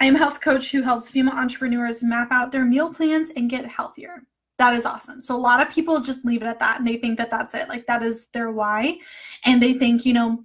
[0.00, 3.66] I am health coach who helps female entrepreneurs map out their meal plans and get
[3.66, 4.22] healthier.
[4.58, 5.20] That is awesome.
[5.20, 7.54] So a lot of people just leave it at that and they think that that's
[7.54, 7.68] it.
[7.68, 8.98] Like that is their why.
[9.44, 10.44] And they think, you know,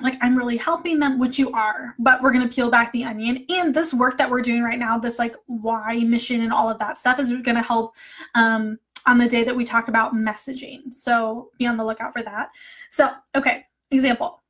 [0.00, 3.04] like I'm really helping them, which you are, but we're going to peel back the
[3.04, 3.46] onion.
[3.48, 6.78] And this work that we're doing right now, this like why mission and all of
[6.78, 7.94] that stuff is going to help
[8.34, 10.92] um, on the day that we talk about messaging.
[10.92, 12.50] So be on the lookout for that.
[12.90, 14.42] So, okay, example.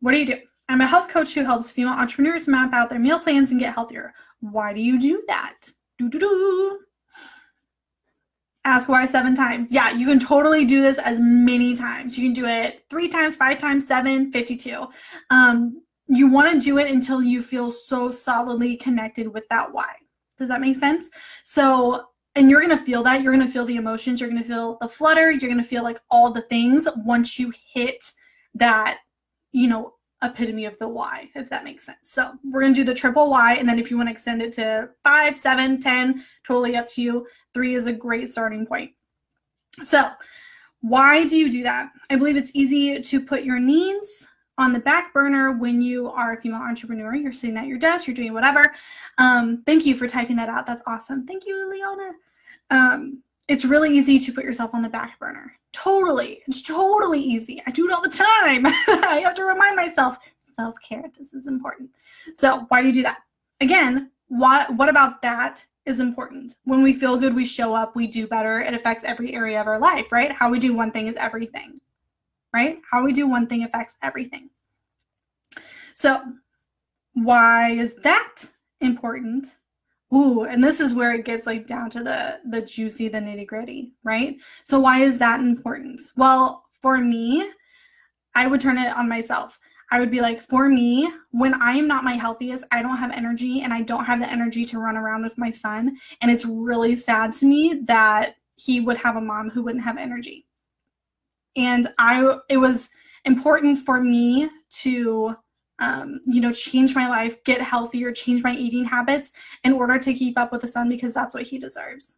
[0.00, 0.38] What do you do?
[0.68, 3.74] I'm a health coach who helps female entrepreneurs map out their meal plans and get
[3.74, 4.14] healthier.
[4.40, 5.70] Why do you do that?
[5.98, 6.80] Do do do.
[8.64, 9.72] Ask why seven times.
[9.72, 12.18] Yeah, you can totally do this as many times.
[12.18, 14.86] You can do it three times, five times, seven, 52.
[15.30, 19.94] Um, you want to do it until you feel so solidly connected with that why.
[20.36, 21.08] Does that make sense?
[21.44, 23.22] So, and you're going to feel that.
[23.22, 24.20] You're going to feel the emotions.
[24.20, 25.30] You're going to feel the flutter.
[25.30, 28.02] You're going to feel like all the things once you hit
[28.54, 28.98] that,
[29.52, 31.98] you know, epitome of the why, if that makes sense.
[32.02, 33.54] So we're going to do the triple why.
[33.54, 37.02] And then if you want to extend it to five, seven, ten, totally up to
[37.02, 37.26] you.
[37.54, 38.92] Three is a great starting point.
[39.82, 40.10] So
[40.82, 41.90] why do you do that?
[42.10, 44.26] I believe it's easy to put your needs
[44.58, 47.14] on the back burner when you are a female entrepreneur.
[47.14, 48.74] You're sitting at your desk, you're doing whatever.
[49.16, 50.66] Um, thank you for typing that out.
[50.66, 51.26] That's awesome.
[51.26, 52.12] Thank you, Leona.
[52.70, 55.52] Um, it's really easy to put yourself on the back burner.
[55.72, 56.40] Totally.
[56.46, 57.60] It's totally easy.
[57.66, 58.64] I do it all the time.
[59.04, 61.02] I have to remind myself self care.
[61.18, 61.90] This is important.
[62.32, 63.18] So, why do you do that?
[63.60, 66.54] Again, what, what about that is important?
[66.62, 68.60] When we feel good, we show up, we do better.
[68.60, 70.30] It affects every area of our life, right?
[70.30, 71.80] How we do one thing is everything,
[72.54, 72.78] right?
[72.88, 74.48] How we do one thing affects everything.
[75.94, 76.22] So,
[77.14, 78.44] why is that
[78.80, 79.56] important?
[80.12, 83.46] Ooh, and this is where it gets like down to the the juicy, the nitty
[83.46, 84.36] gritty, right?
[84.64, 86.00] So why is that important?
[86.16, 87.50] Well, for me,
[88.34, 89.58] I would turn it on myself.
[89.92, 93.10] I would be like, for me, when I am not my healthiest, I don't have
[93.10, 95.96] energy and I don't have the energy to run around with my son.
[96.20, 99.98] And it's really sad to me that he would have a mom who wouldn't have
[99.98, 100.46] energy.
[101.56, 102.88] And I, it was
[103.24, 104.48] important for me
[104.82, 105.34] to
[105.80, 109.32] um, you know, change my life, get healthier, change my eating habits
[109.64, 112.16] in order to keep up with the son because that's what he deserves.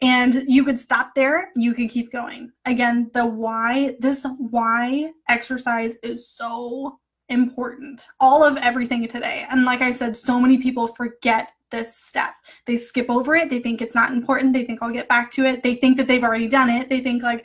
[0.00, 2.52] And you could stop there, you could keep going.
[2.66, 8.06] Again, the why, this why exercise is so important.
[8.20, 9.44] All of everything today.
[9.50, 12.34] And like I said, so many people forget this step.
[12.64, 13.50] They skip over it.
[13.50, 14.54] They think it's not important.
[14.54, 15.62] They think I'll get back to it.
[15.62, 16.88] They think that they've already done it.
[16.88, 17.44] They think like,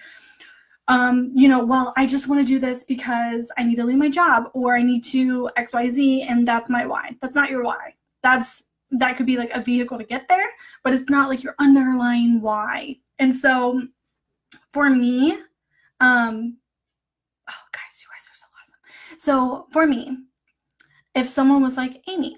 [0.88, 3.98] um, you know, well, I just want to do this because I need to leave
[3.98, 7.16] my job or I need to XYZ and that's my why.
[7.22, 7.94] That's not your why.
[8.22, 10.50] That's that could be like a vehicle to get there,
[10.84, 12.98] but it's not like your underlying why.
[13.20, 13.82] And so
[14.72, 15.32] for me,
[16.00, 16.58] um,
[17.50, 19.20] oh guys, you guys are so awesome.
[19.20, 20.18] So for me,
[21.16, 22.38] if someone was like, Amy,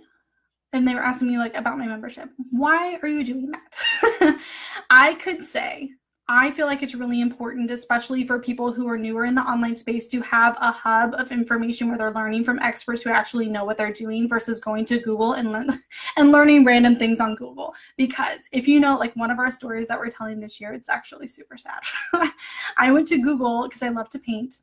[0.72, 4.40] and they were asking me like about my membership, why are you doing that?
[4.90, 5.92] I could say,
[6.28, 9.76] I feel like it's really important, especially for people who are newer in the online
[9.76, 13.64] space, to have a hub of information where they're learning from experts who actually know
[13.64, 15.80] what they're doing versus going to Google and
[16.18, 17.76] and learning random things on Google.
[17.96, 20.90] Because if you know, like one of our stories that we're telling this year, it's
[20.90, 21.82] actually super sad.
[22.78, 24.62] I went to Google because I love to paint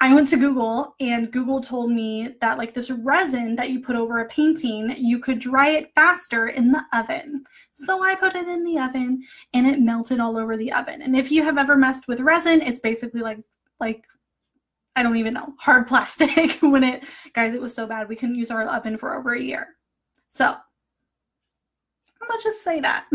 [0.00, 3.96] I went to Google and Google told me that like this resin that you put
[3.96, 7.44] over a painting, you could dry it faster in the oven.
[7.72, 9.22] So I put it in the oven
[9.54, 11.02] and it melted all over the oven.
[11.02, 13.38] And if you have ever messed with resin, it's basically like
[13.80, 14.04] like
[14.96, 18.36] I don't even know, hard plastic when it guys, it was so bad we couldn't
[18.36, 19.76] use our oven for over a year.
[20.30, 23.06] So I'm gonna just say that.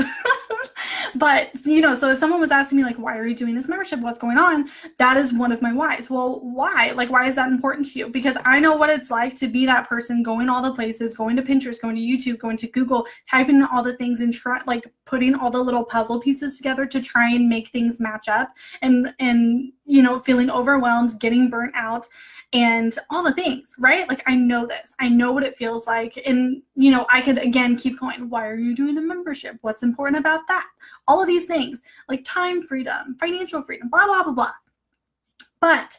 [1.15, 3.67] but you know so if someone was asking me like why are you doing this
[3.67, 7.35] membership what's going on that is one of my whys well why like why is
[7.35, 10.49] that important to you because i know what it's like to be that person going
[10.49, 13.83] all the places going to pinterest going to youtube going to google typing in all
[13.83, 17.47] the things and try like putting all the little puzzle pieces together to try and
[17.47, 18.49] make things match up
[18.81, 22.07] and and you know feeling overwhelmed getting burnt out
[22.53, 24.07] and all the things, right?
[24.07, 24.93] Like I know this.
[24.99, 26.21] I know what it feels like.
[26.25, 29.57] And you know, I could again keep going, why are you doing a membership?
[29.61, 30.67] What's important about that?
[31.07, 34.53] All of these things, like time freedom, financial freedom, blah blah blah blah.
[35.59, 35.97] But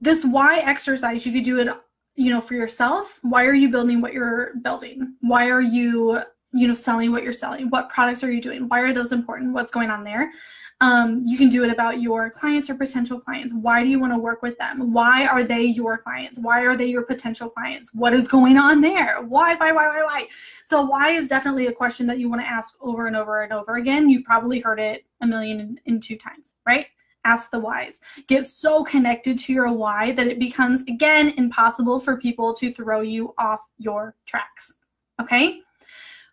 [0.00, 1.68] this why exercise, you could do it,
[2.16, 3.18] you know, for yourself.
[3.22, 5.14] Why are you building what you're building?
[5.20, 6.22] Why are you
[6.54, 9.52] you know selling what you're selling what products are you doing why are those important
[9.52, 10.32] what's going on there.
[10.80, 13.52] Um, you can do it about your clients or potential clients.
[13.54, 14.92] Why do you want to work with them?
[14.92, 16.38] Why are they your clients?
[16.38, 17.94] Why are they your potential clients?
[17.94, 19.22] What is going on there?
[19.22, 20.28] Why why why why why?
[20.64, 23.52] So why is definitely a question that you want to ask over and over and
[23.52, 24.10] over again.
[24.10, 26.86] You've probably heard it a million and, and two times right?
[27.24, 27.98] Ask the whys.
[28.26, 33.00] Get so connected to your why that it becomes, again, impossible for people to throw
[33.00, 34.74] you off your tracks.
[35.20, 35.60] Okay?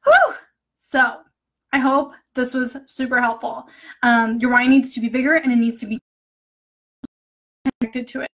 [0.05, 0.35] Whew.
[0.77, 1.21] So
[1.73, 3.67] I hope this was super helpful.
[4.03, 5.99] Um, your why needs to be bigger and it needs to be
[7.79, 8.29] connected to it.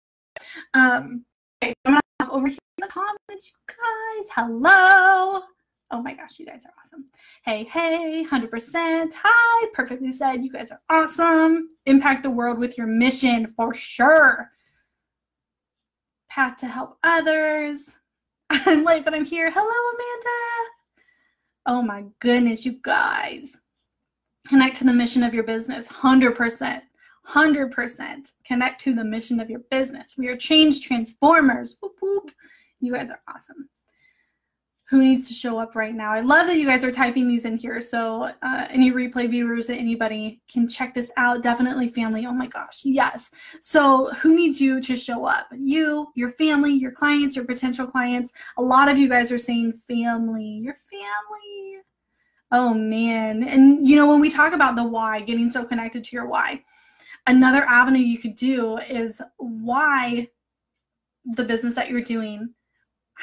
[0.73, 1.26] Um,
[1.63, 4.30] okay, so I'm gonna have over here in the comments, you guys.
[4.36, 5.41] Hello.
[5.91, 7.06] Oh my gosh, you guys are awesome.
[7.46, 9.13] Hey, hey, 100%.
[9.13, 10.44] Hi, perfectly said.
[10.44, 11.69] You guys are awesome.
[11.85, 14.50] Impact the world with your mission for sure.
[16.29, 17.98] Path to help others.
[18.50, 19.52] I'm late, but I'm here.
[19.52, 20.73] Hello, Amanda.
[21.66, 23.58] Oh my goodness, you guys.
[24.48, 26.82] Connect to the mission of your business 100%.
[27.26, 30.16] 100% connect to the mission of your business.
[30.18, 31.78] We are change transformers.
[31.82, 32.32] Whoop, whoop.
[32.82, 33.70] You guys are awesome.
[34.90, 36.12] who needs to show up right now?
[36.12, 37.82] I love that you guys are typing these in here.
[37.82, 41.42] So, uh, any replay viewers, anybody can check this out.
[41.42, 42.28] Definitely family.
[42.28, 43.32] Oh my gosh, yes.
[43.62, 45.48] So, who needs you to show up?
[45.56, 48.34] You, your family, your clients, your potential clients.
[48.58, 51.81] A lot of you guys are saying family, your family.
[52.52, 53.44] Oh man.
[53.44, 56.63] And you know, when we talk about the why, getting so connected to your why,
[57.27, 60.27] another avenue you could do is why
[61.25, 62.54] the business that you're doing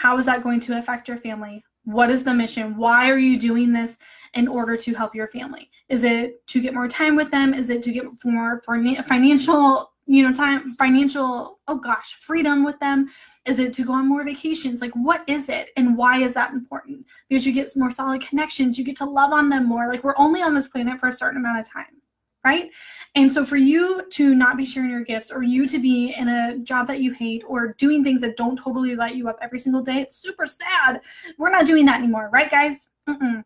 [0.01, 1.63] how is that going to affect your family?
[1.85, 2.77] What is the mission?
[2.77, 3.99] Why are you doing this
[4.35, 5.69] in order to help your family?
[5.89, 7.53] Is it to get more time with them?
[7.53, 13.09] Is it to get more financial, you know, time, financial, oh gosh, freedom with them?
[13.47, 14.81] Is it to go on more vacations?
[14.81, 15.71] Like, what is it?
[15.77, 17.07] And why is that important?
[17.29, 19.89] Because you get more solid connections, you get to love on them more.
[19.89, 21.87] Like, we're only on this planet for a certain amount of time
[22.43, 22.71] right?
[23.17, 26.27] And so for you to not be sharing your gifts or you to be in
[26.29, 29.59] a job that you hate or doing things that don't totally light you up every
[29.59, 31.03] single day, it's super sad.
[31.37, 32.89] We're not doing that anymore, right, guys?
[33.07, 33.45] Mm-mm.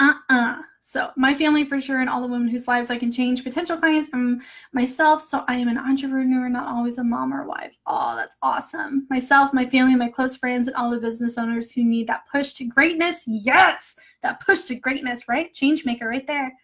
[0.00, 0.62] Uh-uh.
[0.90, 3.76] So my family for sure and all the women whose lives I can change, potential
[3.76, 4.40] clients and
[4.72, 5.20] myself.
[5.20, 7.76] So I am an entrepreneur, not always a mom or wife.
[7.86, 9.06] Oh, that's awesome.
[9.10, 12.54] Myself, my family, my close friends, and all the business owners who need that push
[12.54, 13.24] to greatness.
[13.26, 15.52] Yes, that push to greatness, right?
[15.52, 16.54] Change maker right there.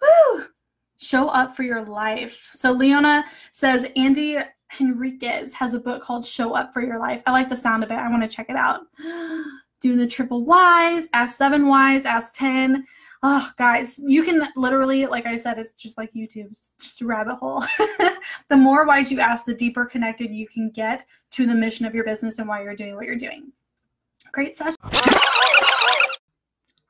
[0.00, 0.46] Woo!
[0.96, 2.48] Show up for your life.
[2.54, 4.38] So Leona says Andy
[4.68, 7.22] Henriquez has a book called Show Up for Your Life.
[7.26, 7.98] I like the sound of it.
[7.98, 8.80] I want to check it out.
[9.82, 12.86] Do the triple whys, ask seven whys, ask 10.
[13.24, 17.06] Oh, guys, you can literally, like I said, it's just like YouTube, it's just a
[17.06, 17.64] rabbit hole.
[18.48, 21.94] the more whys you ask, the deeper connected you can get to the mission of
[21.94, 23.52] your business and why you're doing what you're doing.
[24.32, 24.76] Great session.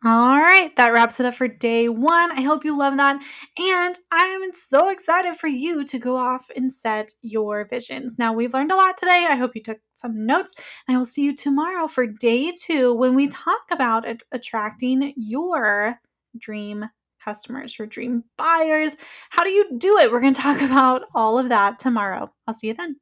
[0.04, 2.32] All right, that wraps it up for day one.
[2.32, 3.22] I hope you love that.
[3.56, 8.18] And I'm so excited for you to go off and set your visions.
[8.18, 9.26] Now, we've learned a lot today.
[9.28, 10.54] I hope you took some notes.
[10.88, 16.00] And I will see you tomorrow for day two when we talk about attracting your
[16.38, 16.86] dream
[17.24, 18.96] customers, your dream buyers.
[19.30, 20.10] How do you do it?
[20.10, 22.32] We're going to talk about all of that tomorrow.
[22.46, 22.96] I'll see you then.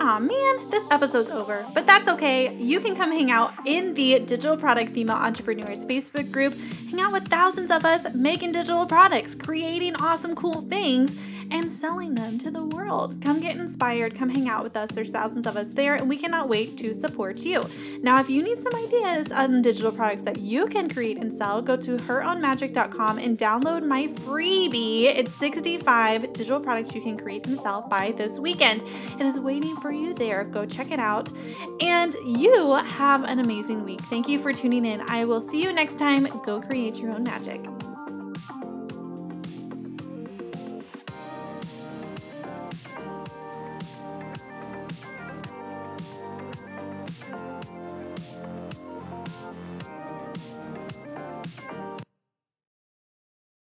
[0.00, 2.56] Aw man, this episode's over, but that's okay.
[2.56, 6.54] You can come hang out in the Digital Product Female Entrepreneurs Facebook group,
[6.88, 11.16] hang out with thousands of us making digital products, creating awesome, cool things
[11.50, 13.20] and selling them to the world.
[13.20, 14.90] Come get inspired, come hang out with us.
[14.90, 17.64] There's thousands of us there, and we cannot wait to support you.
[18.02, 21.62] Now, if you need some ideas on digital products that you can create and sell,
[21.62, 25.04] go to herownmagic.com and download my freebie.
[25.04, 28.82] It's 65 digital products you can create and sell by this weekend.
[29.18, 30.44] It is waiting for you there.
[30.44, 31.30] Go check it out.
[31.80, 34.00] And you have an amazing week.
[34.02, 35.00] Thank you for tuning in.
[35.08, 36.26] I will see you next time.
[36.44, 37.64] Go create your own magic.